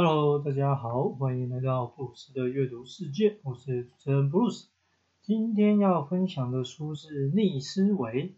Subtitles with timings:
[0.00, 4.68] Hello，大家好，欢迎来到布鲁斯的阅读世界，我是主持人布鲁斯。
[5.22, 8.28] 今天要分享的书是《逆思维》。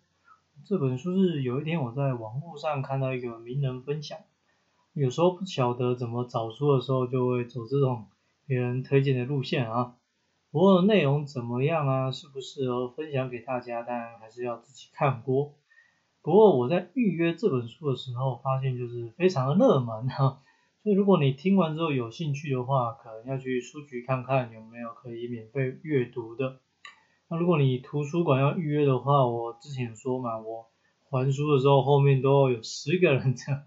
[0.64, 4.18] 这本书是有一天我在网络上看到一个名人分享，
[4.94, 8.06] 有时候不晓得怎么找书的时候，就会走这种
[8.47, 9.97] 别人推荐的路线啊。
[10.51, 15.53] 不过内容怎么样啊，适不适合分享给大家，当然还是要自己看过。
[16.23, 20.41] 不过我在预约这本书的时候，发现就是非常的热门哈。
[20.83, 26.59] 所以如果你听完之后有兴趣的话，可能要去书局看看有没有可以免费阅读的。
[27.28, 30.70] 那如果你图书馆要预约的话，我之前说嘛，我
[31.10, 33.62] 还书的时候后面都有十个人这样，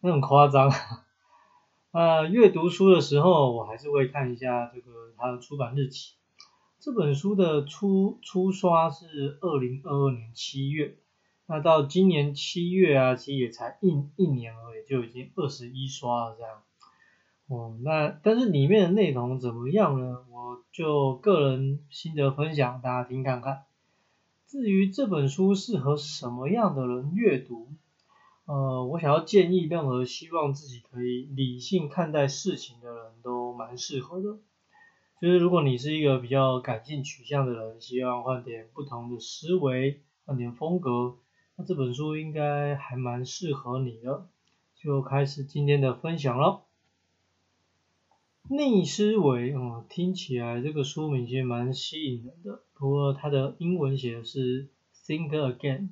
[0.00, 0.70] 那很夸张。
[1.90, 6.14] 啊，阅读书的时候我还是会看一下这个它的出版日期。
[6.78, 10.96] 这本书的初初刷是二零二二年七月。
[11.46, 16.62] 那到今年七月啊，其实也才一一年而已，就已经二十一刷了这样。
[17.48, 20.24] 哦，那但是里面的内容怎么样呢？
[20.30, 23.64] 我就个人心得分享，大家听看看。
[24.46, 27.68] 至于这本书适合什么样的人阅读，
[28.46, 34.38] 呃，我想要建议任何希望自己可以理性看待事情的人都蛮适合的。
[35.20, 41.16] 就是如果你是一个比较感性取向的人，希望换点不同的思维，换点风格。
[41.66, 44.26] 这本书应该还蛮适合你的，
[44.74, 46.62] 就开始今天的分享喽。
[48.48, 52.60] 逆思维，嗯，听起来这个书名其实蛮吸引人的。
[52.74, 54.68] 不过它的英文写的是
[55.06, 55.90] Think Again，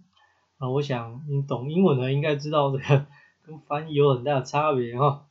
[0.59, 3.07] 啊，我想你懂英文的应该知道这个
[3.43, 5.27] 跟翻译有很大的差别哈。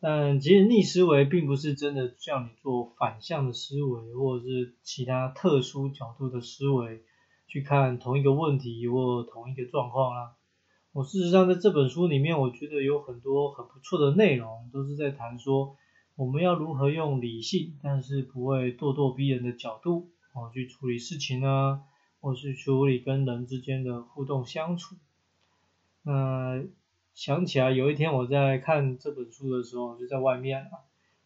[0.00, 7.02] 但其实逆思维并不是真的叫你做反向的思维，或者是其他特殊角度的思维。
[7.50, 10.36] 去看同一个问题或同一个状况啦。
[10.92, 15.76] 我事实上在这本书里面，我觉得有很多很不错的内容，都是在谈说
[16.14, 21.82] 我们要如何用理性，但是不会咄咄逼人的角度哦去处理事情啊，
[22.20, 24.94] 或是处理跟人之间的互动相处。
[26.02, 26.62] 那
[27.14, 30.70] 想起来有一天我在看这本书的时候，就在外面啊，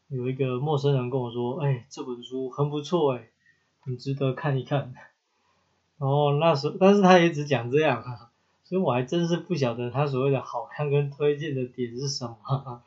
[0.09, 3.29] 有一个陌生人跟我说：“哎，这本书很不错哎，
[3.81, 4.95] 很值得看一看。”
[6.07, 8.05] 哦，那时但是他也只讲这样，
[8.63, 12.83] 所以我还真是不晓得他所谓的好看跟推荐的点是什么。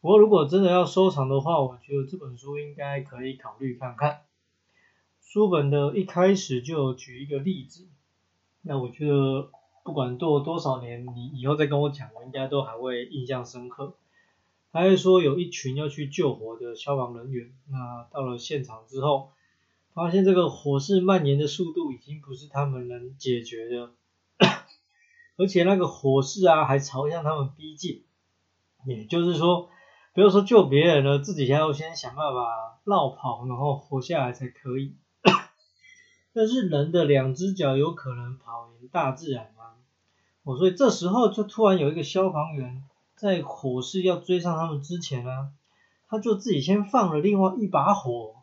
[0.00, 4.22] 不过如果真的要收藏的话，我觉得这本书应该可以考虑看看。
[5.20, 7.86] 书本的一开始就举一个例子，
[8.62, 9.48] 那我觉得
[9.84, 13.94] 不管过多少年，你以后再跟我讲，我应该都还会印象深刻。
[14.72, 19.30] 他是说有一群要去救火的消防人员，那到了现场之后。
[19.92, 23.90] 发现这个火势蔓延的速度已经不是他们能解决的，
[25.36, 28.04] 而且那个火势啊还朝向他们逼近，
[28.86, 29.68] 也就是说，
[30.14, 34.94] 不要说救别人了，自己还要先想办法绕跑，然后活下来才可以。
[36.32, 39.74] 但是人的两只脚有可能跑赢大自然吗？
[40.44, 42.84] 我所以这时候就突然有一个消防员
[43.16, 45.52] 在火势要追上他们之前呢，
[46.08, 48.36] 他就自己先放了另外一把火。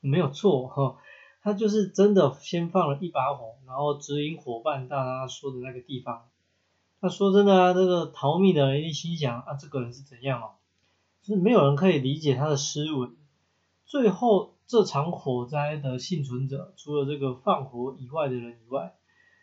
[0.00, 0.96] 没有错哈，
[1.42, 6.26] 他就是真的先放了一把火，然后指引伙伴到他说的那个地方。
[7.00, 10.50] 那说真的啊，这个逃命的人一定心想啊，这个人是怎样哦？
[11.22, 13.08] 就是没有人可以理解他的思维。
[13.86, 18.94] 最后这场火灾的幸存者，除了这个放火以外的人以外，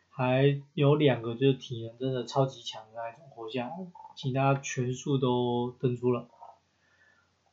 [0.09, 3.73] 还有两个就是体能真的超级强的那种活下来，
[4.15, 6.27] 其他全数都登出了。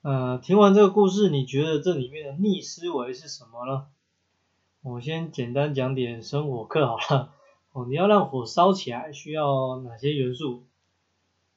[0.05, 3.87] 呃，听完这个故事，你觉得这里面的逆思维是什么呢？
[4.83, 7.33] 我先简单讲点生火课好了。
[7.73, 10.67] 哦，你要让火烧起来，需要哪些元素？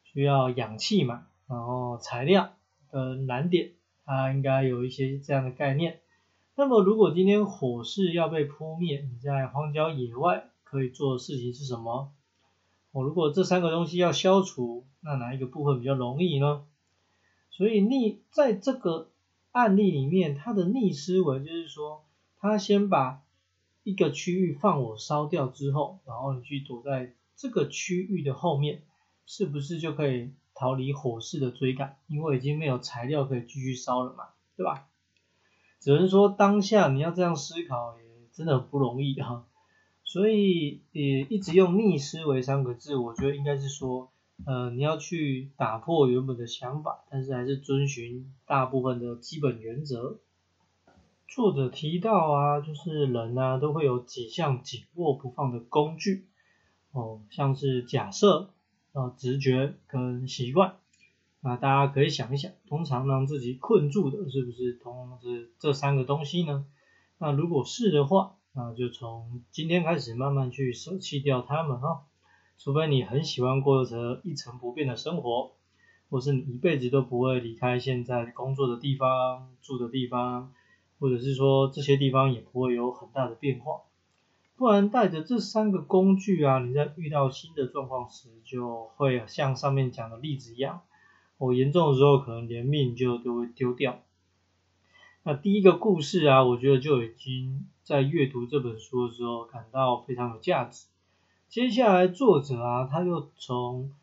[0.05, 2.53] 需要氧气嘛，然后材料
[2.89, 3.71] 跟燃点，
[4.05, 5.99] 它应该有一些这样的概念。
[6.55, 12.13] 那么如果今天火势要被扑灭，你在荒郊野外可以做的事情是什么？
[12.93, 16.63] 我，如果这三个东西要消除，那哪一个部分比较容易呢？
[17.57, 19.09] 所以逆在这个
[19.51, 22.05] 案例里面，他的逆思维就是说，
[22.39, 23.23] 他先把
[23.81, 28.83] 一个区域放火烧掉之后，然后你去躲在这个区域的后面，
[29.25, 31.97] 是不是就可以逃离火势的追赶？
[32.05, 34.25] 因为已经没有材料可以继续烧了嘛，
[34.55, 34.85] 对吧？
[35.79, 38.03] 只能说当下你要这样思考，也
[38.33, 39.47] 真的很不容易哈。
[40.03, 44.11] 所以也一直用逆思维三个字，我觉得应该是说。
[44.45, 50.19] 呃，你要去打破原本的想法，但是还是遵循大部分的基本原则。
[51.27, 56.27] 作者提到啊，就是人啊都会有几项紧握不放的工具，
[56.91, 58.51] 哦，像是假设、
[58.93, 60.77] 啊直觉跟习惯，
[61.41, 66.65] 那大家可以想一想，通常让自己困住的是不是同这这三个东西呢？
[67.17, 72.06] 那如果是的话，那就从今天开始慢慢去舍弃掉它们哈。
[72.57, 75.51] 除非你很喜欢过着一成不变的生活，
[76.09, 80.51] 或是你一辈子都不会离开现在工作的地方、住的地方，
[80.99, 83.81] 或者是说这些地方也不会有很大的变化。
[84.55, 90.81] 不然带着这三个工具啊，你在遇到新的状况时，就会像上面讲的例子一样，
[91.37, 94.01] 我严重的时候可能连命就都会丢掉。
[95.21, 100.87] 那第一个故事啊，我觉得就已经在阅读这本书的时候感到非常有价值。
[101.49, 103.93] 接下来作者啊，他又从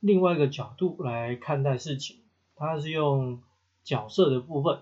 [0.00, 2.18] 另外一个角度来看待事情，
[2.56, 3.40] 他是用
[3.84, 4.80] 角色的部分。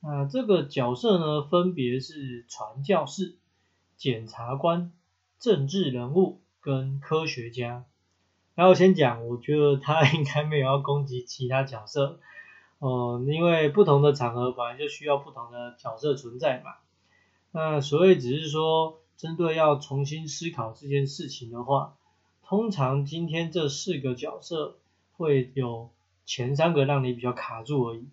[0.00, 3.36] 那这个角色呢，分别是传教士。
[3.98, 4.92] 检察官、
[5.38, 7.84] 政治人物跟科学家，
[8.54, 12.18] 然后先讲，我觉得他应该没有要攻击其他角色，
[12.80, 16.76] 哦，因为不同的场合本来就需要不同的角色存在嘛。
[17.50, 21.98] 那所以只是说，针对要重新思考这件事情的话，
[22.42, 24.78] 通常今天这四个角色
[25.12, 25.90] 会有
[26.24, 28.08] 前三个让你比较卡住而已。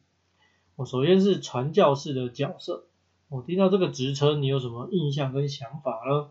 [0.75, 2.88] 我首先是传教士的角色。
[3.30, 6.30] 我听到这个职称，你有什么印象跟想法呢？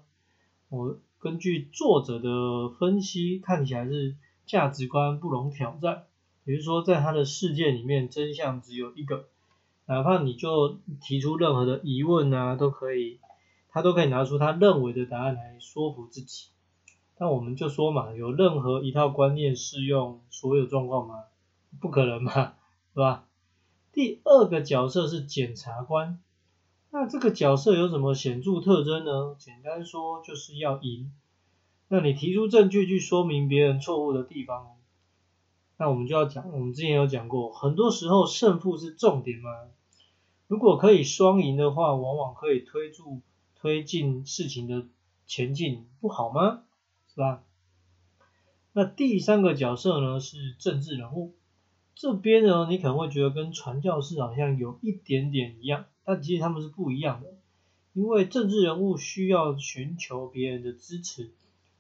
[0.69, 4.15] 我根据作者的分析，看起来是
[4.45, 6.05] 价值观不容挑战，
[6.45, 9.25] 也就是说，在他的世界里面，真相只有一个，
[9.87, 13.19] 哪怕你就提出任何的疑问啊，都可以，
[13.77, 16.47] 他都可以拿出他认为的答案来说服自己。
[17.19, 21.25] 但我们就说嘛，有任何一套观念适用所有状况吗？
[21.79, 22.55] 不可能嘛，
[22.95, 23.27] 是吧？
[23.93, 26.19] 第二个角色是检察官。
[26.91, 29.37] 那这个角色有什么显著特征呢？
[29.39, 31.13] 简单说就是要赢。
[31.89, 34.69] 那你提出证据去说明别人错误的地方，
[35.77, 39.51] 那我们就要讲，我们之前有讲过，很多时候胜负是重点嘛。
[40.47, 43.21] 如果可以双赢的话，往往可以推助
[43.67, 44.87] 推进事情的
[45.27, 46.63] 前进，不好吗？
[47.13, 47.43] 是吧？
[48.73, 51.35] 那第三个角色呢是政治人物，
[51.97, 55.87] 这边呢你可能会觉得跟传教士好像有一点点一样。
[56.05, 57.35] 但其实他们是不一样的，
[57.93, 61.33] 因为政治人物需要寻求别人的支持，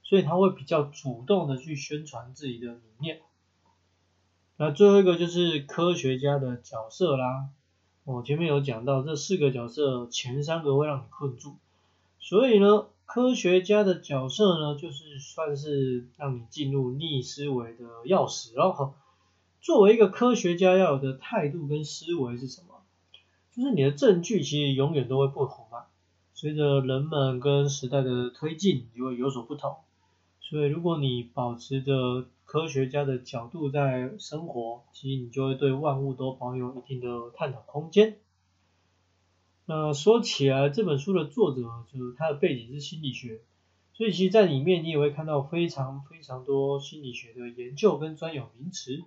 [0.02, 3.20] 所以他会比较主动的去宣传自己的理念。
[4.56, 7.50] 那最后一个就是科学家的角色啦，
[8.02, 11.58] 我前面有讲到这四个角色，前三个会让你困住，
[12.28, 18.94] 所以呢，科学家的角色呢，就是算是让你进入逆思维的钥匙喽。
[19.61, 22.82] 作为一个科学家要有的态度跟思维是什么？
[23.55, 25.84] 就是你的证据其实永远都会不同嘛，
[26.34, 29.76] 随着人们跟时代的推进，就会有所不同。
[30.40, 38.17] 所以如果你保持着科学家的角度在生活，其实你就会对万物都保有一定的探讨空间。
[39.68, 43.40] 那说起来，这本书的作者就是他的背景是心理学，
[43.94, 49.02] 所以其实在里面你也会看到非常非常多心理学的研究跟专有名词。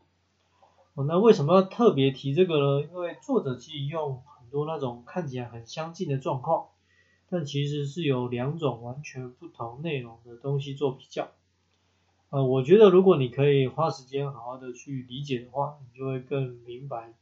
[0.96, 2.82] 哦，那为什么要特别提这个呢？
[2.82, 6.68] 因为作者其实用很多那种看起来很相近的状况，
[7.30, 11.30] 但其实是有两种完全不同内容的东西做比较。
[12.32, 17.14] 呃，我觉得如果你可以花时间好好的去理解的话，你就会更明白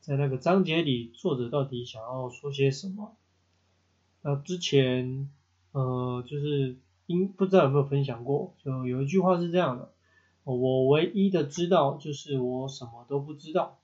[0.00, 3.14] 在那个章节里作者到底想要说些什么。
[4.22, 5.30] 那之前
[5.72, 6.76] 呃就是
[7.06, 9.92] 应不知道有没有分享过，就有一句话是这样的：
[10.44, 13.78] 我唯一的知道就是我什么都不知道。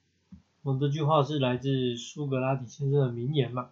[0.62, 3.70] 我这句话是来自苏格拉底先生的名言嘛？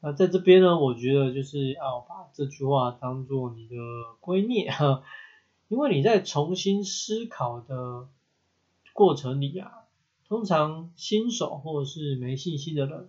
[0.00, 3.74] 那在这边呢，我觉得就是要把这句话当做你的
[4.20, 5.02] 圭臬哈，
[5.66, 8.06] 因为你在重新思考的
[8.92, 9.72] 过程里啊，
[10.28, 13.08] 通常新手或者是没信心的人，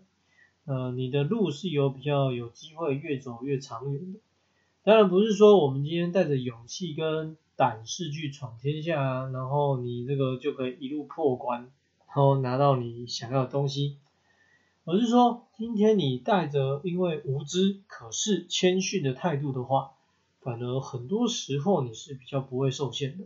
[0.66, 4.20] 呃，你的路是有比较有机会越走越长远的。
[4.84, 11.70] 当然不是说我们今天带着勇气跟胆识去闯天下啊，然后你这个就可以一路破关。
[12.08, 13.98] 然后拿到你想要的东西，
[14.84, 19.92] 而是说，今天你带着因为无知可是谦逊的态度的话，
[20.40, 23.26] 反而很多时候你是比较不会受限的。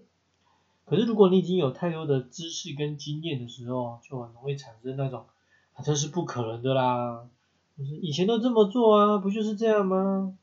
[0.85, 5.25] 可是如果你已经有太多的知识跟经验的时候，就很容易产生那种
[5.73, 7.27] 啊，这是不可能的啦，
[7.77, 10.37] 就是以前都这么做啊，不就是这样吗？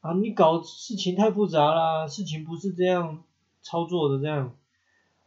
[0.00, 3.22] 啊，你搞事情太复杂啦，事情不是这样
[3.62, 4.54] 操作的这样。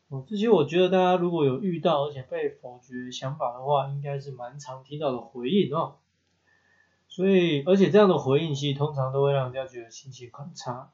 [0.09, 5.95] 哦，这些我觉得大家如果有遇到而且被否决想法的话，应该是蛮常听到的回应哦。
[7.07, 10.91] 所以，而且这样的回应其实通常都会让人家觉得心情很差，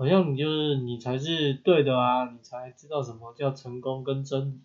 [0.00, 4.60] 好像你就是你才是对的啊，你才知道什么叫成功跟真理。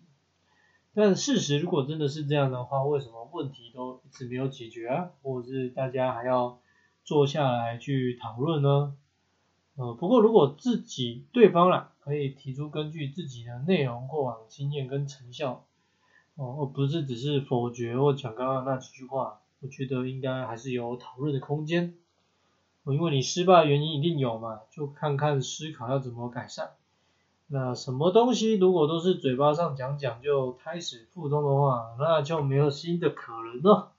[0.94, 5.10] 但事实如果真的是这样的话，为什么问题都一直没有解决啊？
[5.22, 6.58] 或者是大家还要
[7.04, 8.96] 坐下来去讨论呢？
[9.74, 15.66] 呃，不过如果自己对方啦可以提出根据自己的内容、过往经验跟成效，
[16.36, 21.92] 哦，而不是只是否决或讲刚刚那几句话，我觉得应该还是有讨论的空间。
[22.92, 26.70] 因为你失败原因一定有嘛，就看看思考要怎么改善。
[27.48, 33.92] 那什么东西如果都是嘴巴上讲讲就胎死腹中的话，那就没有新的可能了。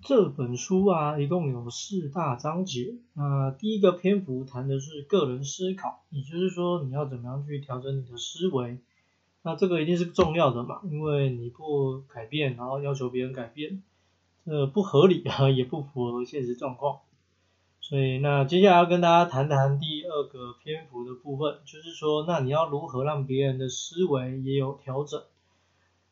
[0.00, 2.94] 这本书啊，一共有四大章节。
[3.14, 8.78] 那第一个篇幅谈的是个人思考，也就是说你要怎么样去调整你的思维。
[9.42, 13.82] 那这个一定是重要的嘛，因为你不改变，然后要求别人改变。
[14.48, 17.00] 呃，不合理啊， 也不符合现实状况。
[17.80, 25.22] 所以，那接下来要跟大家谈谈第二个篇幅的部分，就是说，那你要如何让别人的思维也有调整？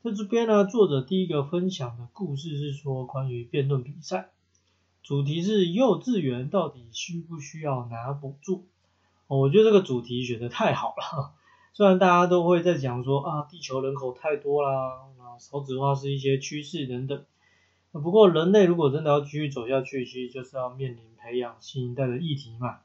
[0.02, 4.30] 在这边呢，作者第一个分享的故事是说关于辩论比赛，
[5.02, 8.64] 主题是幼稚园到底需不需要拿补助？
[9.26, 11.32] 我觉得这个主题选的太好了。
[11.74, 17.24] 虽然大家都会在讲说啊，地球人口太多啦，啊，少子化是一些趋势等等。
[17.92, 22.80] 不过，人类如果真的要继续走下去，其实就是要面临培养新一代的议题嘛。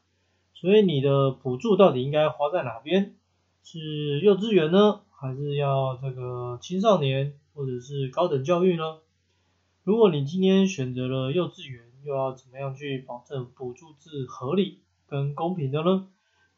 [0.53, 3.15] 所以，你的补助到底应该花在哪边？
[3.63, 8.99] 是幼稚园呢，还是要这个青少年，或者是高等教育呢？
[9.83, 16.07] 如果你今天选择了幼稚园，又要怎么样去保证补助是合理跟公平的呢？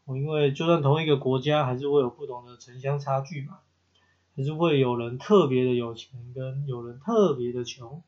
[0.05, 3.59] 我因为就算同一个国家，还是会有不同的城乡差距嘛，
[4.35, 8.01] 还是会有人特别的有钱，跟有人特别的穷。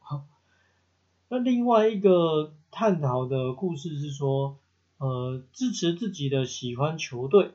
[1.29, 4.60] 那另外一个探讨的故事是说，
[4.98, 7.51] 呃，支持自己的喜欢球队。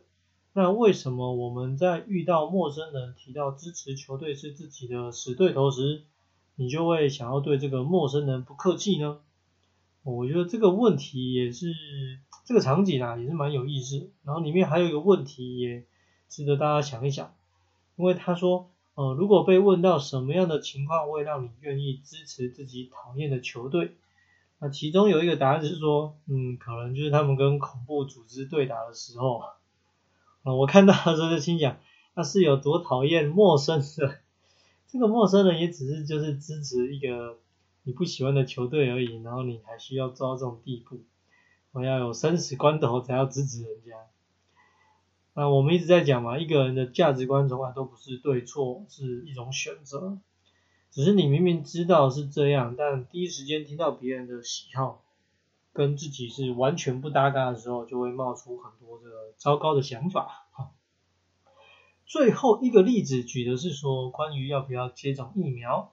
[0.53, 6.03] 那为什么我们在遇到陌生人提到支持球队是自己的死对头时，
[6.57, 9.21] 你就会想要对这个陌生人不客气呢？
[10.03, 11.73] 我觉得这个问题也是
[12.45, 14.11] 这个场景啊，也是蛮有意思。
[14.25, 15.85] 然后里面还有一个问题也
[16.29, 17.33] 值得大家想一想，
[18.00, 18.71] 因为他说。
[18.97, 23.97] 呃，如果被问到什么样的情况会让你愿意支持自己讨厌的球队，
[24.59, 29.38] 那其中有一个答案是说，嗯，可能就是他们跟恐怖组织对打的时候，
[30.42, 31.78] 啊，我看到的时候就心想，
[32.14, 34.19] 那是有多讨厌陌生人，
[34.88, 37.38] 这个陌生人也只是就是支持一个
[37.85, 41.00] 你不喜欢的球队而已，然后你还需要做到这种地步，
[41.73, 43.95] 我要有生死关头才要支持人家。
[45.34, 50.18] 那我们一直在讲嘛，一个人的价值观从来都不是对错，是一种选择。
[50.90, 55.04] 只是你明明知道是这样，但第一时间听到别人的喜好
[55.72, 59.04] 跟自己是完全不搭嘎的时候，就会冒出很多的
[59.37, 60.49] 糟糕的想法。
[62.04, 65.92] 最后一个例子举的是说，关于要不要接种疫苗。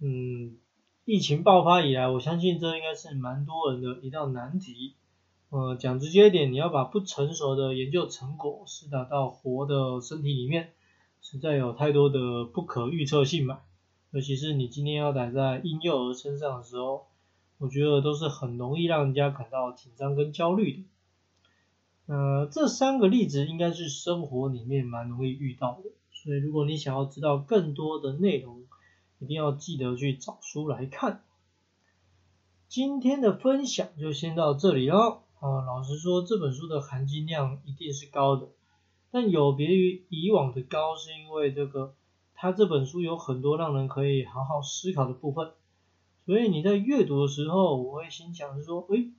[0.00, 0.58] 嗯，
[1.04, 4.96] 疫情爆发以来，我相信这应该是蛮多人的一道难题。
[5.50, 10.72] 呃，讲直接一点，你要把不成熟的研究成果施打到活的身体里面，
[11.20, 13.60] 实在有太多的不可预测性嘛。
[14.12, 17.08] 尤其是你今天要打在婴幼儿身上的时候，
[17.58, 20.84] 我觉得都是很容易让人家感到紧张跟焦虑的。
[22.14, 28.62] 呃，这三个例子应该是生活里面蛮容易遇到的，所以如果你想要知道更多的内容，
[29.18, 31.24] 一定要记得去找书来看。
[32.68, 35.22] 今天的分享就先到这里喽。
[35.40, 38.50] 啊，老实说，这本书的含金量一定是高的，
[39.10, 41.94] 但有别于以往的高，是因为这个，
[42.34, 45.52] 它这本书有很多让人可以好好思考的部分，
[46.26, 49.12] 所以你在阅读的时候，我会心想是说，诶，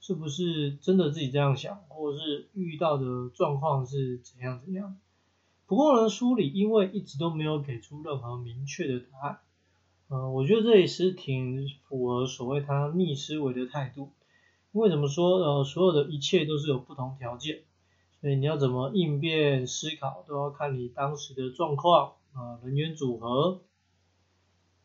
[0.00, 4.96] 是不是真的自己这样想，或者是遇到的状况是怎样怎样？
[5.66, 9.38] 不过呢，书里因为一直都没有给出任何明确的答案，
[10.08, 14.08] 嗯，我觉得这也是挺符合所谓他逆思维的态度。
[14.76, 17.62] 为什么说呃所有的一切都是有不同条件，
[18.20, 23.60] 所以你要怎么应变思考都要看你当时的状况啊人员组合。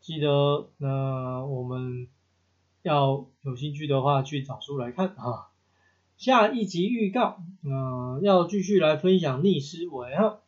[0.00, 2.08] 记得那我们
[2.82, 5.48] 要有兴趣的话去找书来看啊。
[6.16, 10.38] 下一集预告，嗯要继续来分享逆思维啊。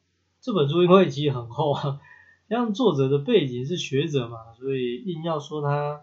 [0.40, 2.00] 这本书因为其实很厚啊，
[2.48, 6.02] 像作者的背景是学者嘛，所以硬要说它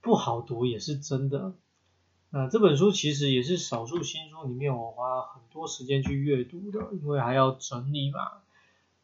[0.00, 1.54] 不好读也是真的。
[2.38, 8.42] 那这本书其实也是少数新书里面我花很多时间去阅读的，因为还要整理嘛。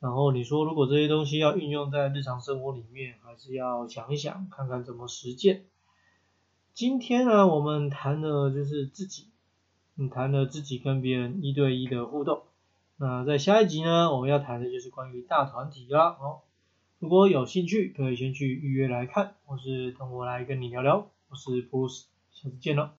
[0.01, 5.65] 然后你说如果这些东西要运用在日常生活里面，还是要想一想，看看怎么实践。
[6.75, 9.29] 今天呢，我们谈的就是自己，
[9.95, 12.43] 你谈了自己跟别人一对一的互动，
[12.99, 16.19] 那在下一集呢，我们要谈的就是关于大团体啦。
[16.21, 16.41] 哦，
[16.99, 21.09] 如果有兴趣，可以先去预约来看，或是等我来跟你聊聊。
[21.31, 22.91] 我是 Bruce，下次见了。